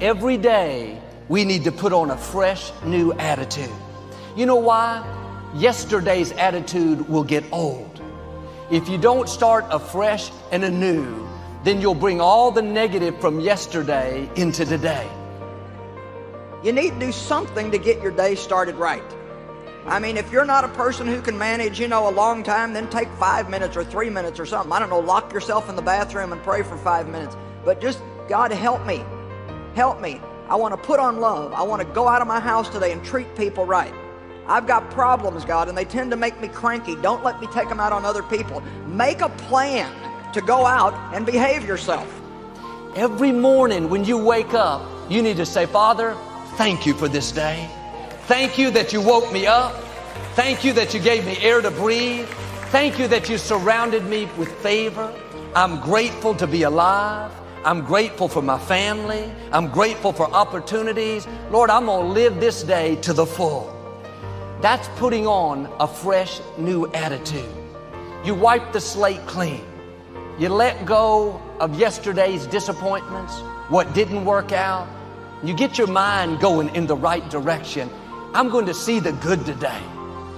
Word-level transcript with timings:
Every 0.00 0.36
day, 0.36 1.00
we 1.28 1.44
need 1.44 1.64
to 1.64 1.72
put 1.72 1.92
on 1.92 2.10
a 2.10 2.16
fresh 2.16 2.70
new 2.84 3.12
attitude. 3.14 3.70
You 4.36 4.46
know 4.46 4.56
why? 4.56 5.04
Yesterday's 5.54 6.30
attitude 6.32 7.08
will 7.08 7.24
get 7.24 7.44
old. 7.50 8.00
If 8.70 8.88
you 8.88 8.98
don't 8.98 9.28
start 9.28 9.64
afresh 9.70 10.30
and 10.52 10.62
anew, 10.62 11.28
then 11.64 11.80
you'll 11.80 11.94
bring 11.94 12.20
all 12.20 12.50
the 12.50 12.62
negative 12.62 13.20
from 13.20 13.40
yesterday 13.40 14.30
into 14.36 14.64
today. 14.64 15.08
You 16.62 16.72
need 16.72 16.90
to 16.90 17.00
do 17.00 17.12
something 17.12 17.70
to 17.72 17.78
get 17.78 18.00
your 18.00 18.12
day 18.12 18.34
started 18.36 18.76
right. 18.76 19.02
I 19.86 19.98
mean, 19.98 20.16
if 20.16 20.30
you're 20.30 20.44
not 20.44 20.64
a 20.64 20.68
person 20.68 21.06
who 21.06 21.20
can 21.22 21.36
manage, 21.38 21.80
you 21.80 21.88
know, 21.88 22.08
a 22.08 22.12
long 22.12 22.42
time, 22.42 22.72
then 22.72 22.88
take 22.90 23.08
five 23.12 23.48
minutes 23.48 23.76
or 23.76 23.84
three 23.84 24.10
minutes 24.10 24.38
or 24.38 24.46
something. 24.46 24.70
I 24.70 24.78
don't 24.78 24.90
know, 24.90 25.00
lock 25.00 25.32
yourself 25.32 25.68
in 25.68 25.76
the 25.76 25.82
bathroom 25.82 26.32
and 26.32 26.42
pray 26.42 26.62
for 26.62 26.76
five 26.76 27.08
minutes. 27.08 27.36
But 27.64 27.80
just, 27.80 28.00
God, 28.28 28.52
help 28.52 28.84
me. 28.86 29.02
Help 29.74 30.00
me. 30.00 30.20
I 30.48 30.56
want 30.56 30.72
to 30.72 30.78
put 30.78 30.98
on 30.98 31.20
love. 31.20 31.52
I 31.52 31.62
want 31.62 31.82
to 31.82 31.88
go 31.94 32.08
out 32.08 32.22
of 32.22 32.28
my 32.28 32.40
house 32.40 32.68
today 32.68 32.92
and 32.92 33.04
treat 33.04 33.36
people 33.36 33.66
right. 33.66 33.92
I've 34.46 34.66
got 34.66 34.90
problems, 34.90 35.44
God, 35.44 35.68
and 35.68 35.76
they 35.76 35.84
tend 35.84 36.10
to 36.10 36.16
make 36.16 36.40
me 36.40 36.48
cranky. 36.48 36.96
Don't 36.96 37.22
let 37.22 37.38
me 37.40 37.46
take 37.48 37.68
them 37.68 37.80
out 37.80 37.92
on 37.92 38.06
other 38.06 38.22
people. 38.22 38.62
Make 38.86 39.20
a 39.20 39.28
plan 39.28 39.92
to 40.32 40.40
go 40.40 40.64
out 40.64 40.94
and 41.14 41.26
behave 41.26 41.66
yourself. 41.66 42.08
Every 42.96 43.30
morning 43.30 43.90
when 43.90 44.04
you 44.04 44.16
wake 44.16 44.54
up, 44.54 44.82
you 45.10 45.20
need 45.22 45.36
to 45.36 45.46
say, 45.46 45.66
Father, 45.66 46.16
thank 46.56 46.86
you 46.86 46.94
for 46.94 47.08
this 47.08 47.30
day. 47.30 47.68
Thank 48.26 48.58
you 48.58 48.70
that 48.70 48.92
you 48.92 49.02
woke 49.02 49.30
me 49.32 49.46
up. 49.46 49.74
Thank 50.34 50.64
you 50.64 50.72
that 50.74 50.94
you 50.94 51.00
gave 51.00 51.26
me 51.26 51.36
air 51.40 51.60
to 51.60 51.70
breathe. 51.70 52.26
Thank 52.70 52.98
you 52.98 53.06
that 53.08 53.28
you 53.28 53.38
surrounded 53.38 54.04
me 54.04 54.28
with 54.38 54.50
favor. 54.62 55.12
I'm 55.54 55.80
grateful 55.80 56.34
to 56.36 56.46
be 56.46 56.62
alive. 56.62 57.32
I'm 57.64 57.84
grateful 57.84 58.28
for 58.28 58.40
my 58.40 58.58
family. 58.58 59.30
I'm 59.52 59.68
grateful 59.68 60.12
for 60.12 60.30
opportunities. 60.30 61.26
Lord, 61.50 61.70
I'm 61.70 61.86
going 61.86 62.06
to 62.06 62.12
live 62.12 62.40
this 62.40 62.62
day 62.62 62.96
to 62.96 63.12
the 63.12 63.26
full. 63.26 63.74
That's 64.60 64.88
putting 64.96 65.26
on 65.26 65.72
a 65.80 65.86
fresh 65.86 66.40
new 66.56 66.86
attitude. 66.92 67.48
You 68.24 68.34
wipe 68.34 68.72
the 68.72 68.80
slate 68.80 69.24
clean. 69.26 69.64
You 70.38 70.50
let 70.50 70.86
go 70.86 71.40
of 71.58 71.78
yesterday's 71.78 72.46
disappointments, 72.46 73.40
what 73.68 73.92
didn't 73.92 74.24
work 74.24 74.52
out. 74.52 74.88
You 75.42 75.52
get 75.54 75.78
your 75.78 75.88
mind 75.88 76.40
going 76.40 76.74
in 76.74 76.86
the 76.86 76.96
right 76.96 77.28
direction. 77.28 77.90
I'm 78.34 78.48
going 78.48 78.66
to 78.66 78.74
see 78.74 79.00
the 79.00 79.12
good 79.14 79.44
today. 79.44 79.82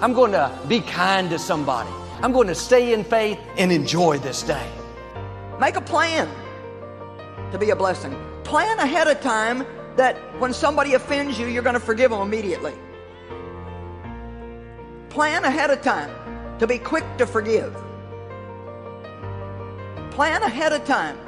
I'm 0.00 0.14
going 0.14 0.32
to 0.32 0.50
be 0.66 0.80
kind 0.80 1.28
to 1.30 1.38
somebody. 1.38 1.90
I'm 2.22 2.32
going 2.32 2.48
to 2.48 2.54
stay 2.54 2.94
in 2.94 3.04
faith 3.04 3.38
and 3.58 3.70
enjoy 3.70 4.18
this 4.18 4.42
day. 4.42 4.68
Make 5.60 5.76
a 5.76 5.80
plan 5.80 6.28
to 7.52 7.58
be 7.58 7.70
a 7.70 7.76
blessing. 7.76 8.16
Plan 8.44 8.78
ahead 8.78 9.06
of 9.06 9.20
time 9.20 9.64
that 9.96 10.16
when 10.40 10.52
somebody 10.52 10.94
offends 10.94 11.38
you, 11.38 11.46
you're 11.46 11.62
going 11.62 11.74
to 11.74 11.80
forgive 11.80 12.10
them 12.10 12.20
immediately. 12.20 12.72
Plan 15.10 15.44
ahead 15.44 15.70
of 15.70 15.82
time 15.82 16.10
to 16.58 16.66
be 16.66 16.78
quick 16.78 17.04
to 17.18 17.26
forgive. 17.26 17.74
Plan 20.10 20.42
ahead 20.42 20.72
of 20.72 20.84
time 20.84 21.18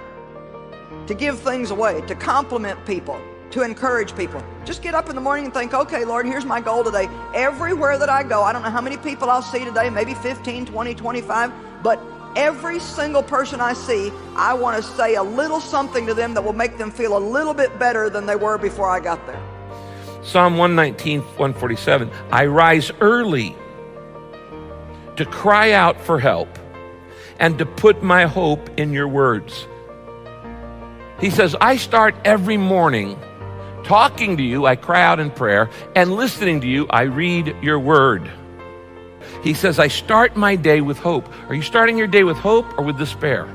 to 1.07 1.15
give 1.15 1.39
things 1.39 1.71
away, 1.71 2.01
to 2.07 2.15
compliment 2.15 2.85
people, 2.87 3.21
to 3.51 3.63
encourage 3.63 4.17
people. 4.17 4.43
Just 4.65 4.83
get 4.83 4.95
up 4.95 5.09
in 5.11 5.15
the 5.15 5.21
morning 5.21 5.47
and 5.47 5.55
think, 5.55 5.75
okay, 5.75 6.05
Lord, 6.05 6.27
here's 6.27 6.45
my 6.45 6.61
goal 6.61 6.83
today. 6.83 7.09
Everywhere 7.35 7.99
that 7.99 8.09
I 8.09 8.23
go, 8.23 8.43
I 8.43 8.53
don't 8.53 8.63
know 8.63 8.71
how 8.71 8.81
many 8.81 8.97
people 8.97 9.29
I'll 9.29 9.43
see 9.43 9.65
today, 9.65 9.91
maybe 9.91 10.15
15, 10.15 10.67
20, 10.67 10.95
25, 10.95 11.53
but 11.83 12.01
every 12.37 12.79
single 12.79 13.23
person 13.23 13.61
I 13.61 13.73
see, 13.73 14.13
I 14.37 14.55
want 14.55 14.77
to 14.77 14.83
say 14.83 15.15
a 15.15 15.23
little 15.23 15.61
something 15.61 16.07
to 16.07 16.15
them 16.15 16.35
that 16.35 16.43
will 16.43 16.53
make 16.53 16.79
them 16.79 16.91
feel 16.91 17.17
a 17.17 17.19
little 17.19 17.55
bit 17.55 17.79
better 17.79 18.11
than 18.11 18.27
they 18.27 18.37
were 18.37 18.59
before 18.59 18.91
I 18.91 19.01
got 19.01 19.27
there. 19.27 19.43
Psalm 20.23 20.57
119, 20.57 21.21
147. 21.21 22.11
I 22.31 22.47
rise 22.47 22.91
early 23.01 23.55
to 25.17 25.25
cry 25.27 25.73
out 25.73 26.01
for 26.01 26.19
help 26.19 26.49
and 27.39 27.59
to 27.59 27.67
put 27.67 28.03
my 28.03 28.25
hope 28.25 28.71
in 28.79 28.93
your 28.93 29.09
words. 29.09 29.67
He 31.21 31.31
says, 31.31 31.55
I 31.61 31.77
start 31.77 32.15
every 32.25 32.57
morning 32.57 33.19
talking 33.85 34.37
to 34.39 34.43
you, 34.43 34.67
I 34.67 34.77
cry 34.77 35.03
out 35.03 35.21
in 35.21 35.31
prayer, 35.31 35.71
and 35.95 36.15
listening 36.15 36.63
to 36.63 36.67
you, 36.67 36.87
I 36.89 37.03
read 37.03 37.55
your 37.63 37.79
word. 37.79 38.31
He 39.43 39.55
says, 39.55 39.79
I 39.79 39.89
start 39.89 40.37
my 40.37 40.57
day 40.57 40.81
with 40.81 40.99
hope. 40.99 41.29
Are 41.49 41.55
you 41.55 41.63
starting 41.63 41.99
your 41.99 42.07
day 42.07 42.25
with 42.25 42.37
hope 42.37 42.67
or 42.79 42.85
with 42.85 42.99
despair? 42.99 43.49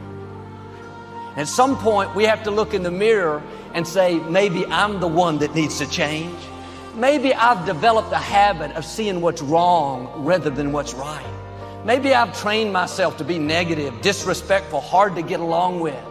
At 1.36 1.48
some 1.48 1.78
point, 1.78 2.16
we 2.16 2.26
have 2.26 2.44
to 2.44 2.52
look 2.52 2.74
in 2.74 2.84
the 2.84 2.92
mirror 2.92 3.42
and 3.74 3.88
say, 3.88 4.20
maybe 4.20 4.66
I'm 4.66 5.00
the 5.00 5.08
one 5.08 5.38
that 5.40 5.56
needs 5.56 5.78
to 5.78 5.90
change. 5.90 6.38
Maybe 6.96 7.34
I've 7.34 7.66
developed 7.66 8.12
a 8.12 8.18
habit 8.18 8.76
of 8.76 8.84
seeing 8.84 9.22
what's 9.22 9.42
wrong 9.42 10.12
rather 10.26 10.50
than 10.50 10.72
what's 10.72 10.94
right. 10.94 11.26
Maybe 11.86 12.14
I've 12.14 12.38
trained 12.38 12.74
myself 12.74 13.18
to 13.18 13.24
be 13.24 13.40
negative, 13.40 14.02
disrespectful, 14.02 14.82
hard 14.82 15.16
to 15.16 15.22
get 15.22 15.40
along 15.40 15.80
with. 15.80 16.04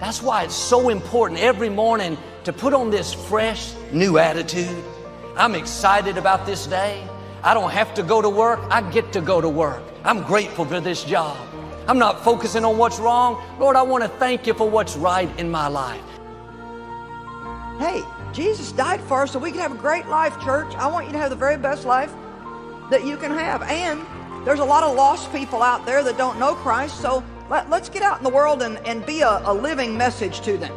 That's 0.00 0.22
why 0.22 0.44
it's 0.44 0.54
so 0.54 0.88
important 0.88 1.40
every 1.40 1.68
morning 1.68 2.16
to 2.44 2.52
put 2.52 2.72
on 2.72 2.90
this 2.90 3.12
fresh, 3.12 3.74
new 3.92 4.18
attitude. 4.18 4.82
I'm 5.36 5.54
excited 5.54 6.16
about 6.16 6.46
this 6.46 6.66
day. 6.66 7.06
I 7.44 7.52
don't 7.52 7.70
have 7.72 7.92
to 7.94 8.02
go 8.02 8.22
to 8.22 8.30
work. 8.30 8.58
I 8.70 8.80
get 8.90 9.12
to 9.12 9.20
go 9.20 9.38
to 9.38 9.48
work. 9.50 9.82
I'm 10.02 10.22
grateful 10.22 10.64
for 10.64 10.80
this 10.80 11.04
job. 11.04 11.36
I'm 11.86 11.98
not 11.98 12.24
focusing 12.24 12.64
on 12.64 12.78
what's 12.78 12.98
wrong. 12.98 13.38
Lord, 13.60 13.76
I 13.76 13.82
want 13.82 14.02
to 14.02 14.08
thank 14.08 14.46
you 14.46 14.54
for 14.54 14.68
what's 14.68 14.96
right 14.96 15.28
in 15.38 15.50
my 15.50 15.68
life. 15.68 16.00
Hey, 17.78 18.02
Jesus 18.32 18.72
died 18.72 19.02
for 19.02 19.24
us 19.24 19.32
so 19.32 19.38
we 19.38 19.50
can 19.50 19.60
have 19.60 19.72
a 19.72 19.76
great 19.76 20.06
life, 20.06 20.40
church. 20.40 20.74
I 20.76 20.86
want 20.86 21.04
you 21.04 21.12
to 21.12 21.18
have 21.18 21.28
the 21.28 21.36
very 21.36 21.58
best 21.58 21.84
life 21.84 22.10
that 22.90 23.04
you 23.04 23.18
can 23.18 23.30
have. 23.30 23.60
And 23.64 24.00
there's 24.46 24.60
a 24.60 24.64
lot 24.64 24.82
of 24.82 24.96
lost 24.96 25.30
people 25.30 25.62
out 25.62 25.84
there 25.84 26.02
that 26.02 26.16
don't 26.16 26.38
know 26.38 26.54
Christ, 26.54 26.98
so 27.02 27.22
let, 27.50 27.70
us 27.70 27.90
get 27.90 28.02
out 28.02 28.16
in 28.16 28.24
the 28.24 28.30
world 28.30 28.62
and, 28.62 28.78
and 28.86 29.04
be 29.04 29.20
a, 29.20 29.42
a 29.44 29.52
living 29.52 29.98
message 29.98 30.40
to 30.42 30.56
them. 30.56 30.74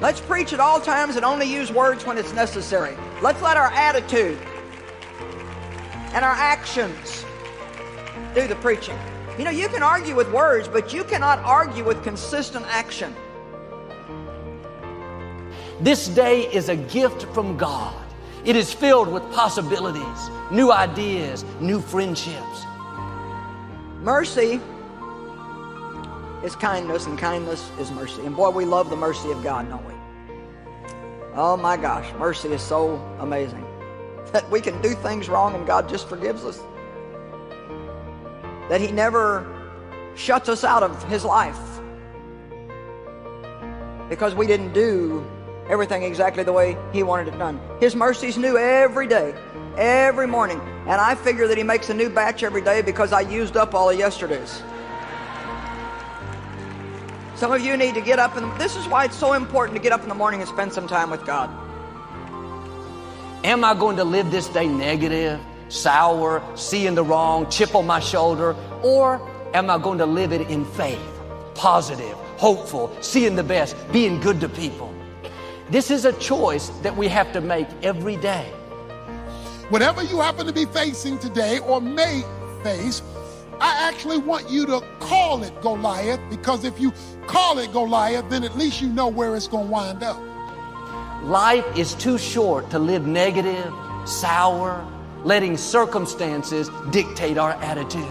Let's 0.00 0.20
preach 0.20 0.52
at 0.52 0.60
all 0.60 0.80
times 0.80 1.16
and 1.16 1.24
only 1.24 1.46
use 1.46 1.72
words 1.72 2.06
when 2.06 2.18
it's 2.18 2.32
necessary. 2.32 2.96
Let's 3.24 3.40
let 3.40 3.56
our 3.56 3.70
attitude 3.72 4.38
and 6.12 6.22
our 6.22 6.34
actions 6.34 7.24
do 8.34 8.46
the 8.46 8.56
preaching. 8.56 8.98
You 9.38 9.44
know, 9.44 9.50
you 9.50 9.66
can 9.70 9.82
argue 9.82 10.14
with 10.14 10.30
words, 10.30 10.68
but 10.68 10.92
you 10.92 11.04
cannot 11.04 11.38
argue 11.38 11.84
with 11.84 12.04
consistent 12.04 12.66
action. 12.68 13.16
This 15.80 16.06
day 16.08 16.52
is 16.52 16.68
a 16.68 16.76
gift 16.76 17.22
from 17.32 17.56
God. 17.56 17.96
It 18.44 18.56
is 18.56 18.74
filled 18.74 19.08
with 19.08 19.22
possibilities, 19.32 20.30
new 20.52 20.70
ideas, 20.70 21.46
new 21.62 21.80
friendships. 21.80 22.66
Mercy 24.02 24.60
is 26.44 26.54
kindness, 26.56 27.06
and 27.06 27.18
kindness 27.18 27.70
is 27.80 27.90
mercy. 27.90 28.26
And 28.26 28.36
boy, 28.36 28.50
we 28.50 28.66
love 28.66 28.90
the 28.90 28.96
mercy 28.96 29.30
of 29.30 29.42
God, 29.42 29.66
don't 29.70 29.82
we? 29.86 29.94
Oh 31.36 31.56
my 31.56 31.76
gosh, 31.76 32.12
mercy 32.16 32.48
is 32.52 32.62
so 32.62 32.94
amazing. 33.18 33.64
That 34.32 34.48
we 34.52 34.60
can 34.60 34.80
do 34.80 34.90
things 34.94 35.28
wrong 35.28 35.54
and 35.54 35.66
God 35.66 35.88
just 35.88 36.08
forgives 36.08 36.44
us. 36.44 36.60
That 38.68 38.80
He 38.80 38.92
never 38.92 39.44
shuts 40.14 40.48
us 40.48 40.62
out 40.62 40.84
of 40.84 41.02
His 41.04 41.24
life 41.24 41.58
because 44.08 44.34
we 44.34 44.46
didn't 44.46 44.72
do 44.72 45.26
everything 45.68 46.04
exactly 46.04 46.44
the 46.44 46.52
way 46.52 46.76
He 46.92 47.02
wanted 47.02 47.34
it 47.34 47.38
done. 47.38 47.60
His 47.80 47.96
mercy's 47.96 48.38
new 48.38 48.56
every 48.56 49.08
day, 49.08 49.34
every 49.76 50.28
morning. 50.28 50.60
And 50.86 51.00
I 51.00 51.16
figure 51.16 51.48
that 51.48 51.58
He 51.58 51.64
makes 51.64 51.90
a 51.90 51.94
new 51.94 52.10
batch 52.10 52.44
every 52.44 52.62
day 52.62 52.80
because 52.80 53.12
I 53.12 53.22
used 53.22 53.56
up 53.56 53.74
all 53.74 53.90
of 53.90 53.98
yesterday's. 53.98 54.62
Some 57.36 57.52
of 57.52 57.60
you 57.62 57.76
need 57.76 57.94
to 57.94 58.00
get 58.00 58.18
up, 58.18 58.36
and 58.36 58.60
this 58.60 58.76
is 58.76 58.86
why 58.86 59.04
it's 59.04 59.16
so 59.16 59.32
important 59.32 59.76
to 59.76 59.82
get 59.82 59.92
up 59.92 60.02
in 60.02 60.08
the 60.08 60.14
morning 60.14 60.40
and 60.40 60.48
spend 60.48 60.72
some 60.72 60.86
time 60.86 61.10
with 61.10 61.26
God. 61.26 61.50
Am 63.44 63.64
I 63.64 63.74
going 63.74 63.96
to 63.96 64.04
live 64.04 64.30
this 64.30 64.48
day 64.48 64.68
negative, 64.68 65.40
sour, 65.68 66.42
seeing 66.54 66.94
the 66.94 67.02
wrong, 67.02 67.50
chip 67.50 67.74
on 67.74 67.86
my 67.86 67.98
shoulder, 67.98 68.54
or 68.82 69.20
am 69.52 69.68
I 69.68 69.78
going 69.78 69.98
to 69.98 70.06
live 70.06 70.32
it 70.32 70.48
in 70.48 70.64
faith, 70.64 71.00
positive, 71.54 72.14
hopeful, 72.36 72.96
seeing 73.00 73.34
the 73.34 73.42
best, 73.42 73.76
being 73.92 74.20
good 74.20 74.40
to 74.40 74.48
people? 74.48 74.94
This 75.70 75.90
is 75.90 76.04
a 76.04 76.12
choice 76.14 76.68
that 76.82 76.96
we 76.96 77.08
have 77.08 77.32
to 77.32 77.40
make 77.40 77.66
every 77.82 78.16
day. 78.16 78.46
Whatever 79.70 80.04
you 80.04 80.20
happen 80.20 80.46
to 80.46 80.52
be 80.52 80.66
facing 80.66 81.18
today 81.18 81.58
or 81.58 81.80
may 81.80 82.22
face, 82.62 83.02
I 83.60 83.88
actually 83.88 84.18
want 84.18 84.50
you 84.50 84.66
to 84.66 84.80
call 85.00 85.42
it 85.42 85.60
Goliath 85.60 86.20
because 86.30 86.64
if 86.64 86.78
you 86.80 86.92
call 87.26 87.58
it 87.58 87.72
Goliath, 87.72 88.28
then 88.30 88.44
at 88.44 88.56
least 88.56 88.80
you 88.80 88.88
know 88.88 89.08
where 89.08 89.36
it's 89.36 89.48
going 89.48 89.66
to 89.66 89.72
wind 89.72 90.02
up. 90.02 90.20
Life 91.22 91.64
is 91.76 91.94
too 91.94 92.18
short 92.18 92.70
to 92.70 92.78
live 92.78 93.06
negative, 93.06 93.72
sour, 94.04 94.86
letting 95.24 95.56
circumstances 95.56 96.70
dictate 96.90 97.38
our 97.38 97.52
attitude. 97.52 98.06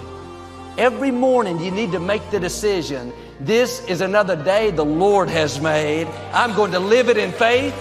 Every 0.78 1.12
morning 1.12 1.60
you 1.60 1.70
need 1.70 1.92
to 1.92 2.00
make 2.00 2.28
the 2.32 2.40
decision. 2.40 3.14
This 3.40 3.86
is 3.88 4.02
another 4.02 4.36
day 4.36 4.72
the 4.72 4.86
Lord 4.86 5.30
has 5.30 5.62
made. 5.62 6.08
I'm 6.34 6.56
going 6.56 6.72
to 6.72 6.80
live 6.80 7.10
it 7.10 7.18
in 7.18 7.32
faith. 7.32 7.76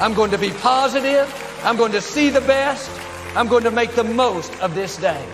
I'm 0.00 0.12
going 0.12 0.30
to 0.30 0.38
be 0.38 0.50
positive. 0.50 1.32
I'm 1.64 1.78
going 1.78 1.92
to 1.92 2.02
see 2.02 2.28
the 2.28 2.42
best. 2.42 2.90
I'm 3.34 3.48
going 3.48 3.64
to 3.64 3.70
make 3.70 3.94
the 3.94 4.04
most 4.04 4.54
of 4.60 4.74
this 4.74 4.98
day. 4.98 5.26